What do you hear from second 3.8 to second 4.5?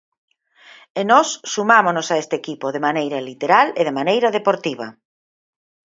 de maneira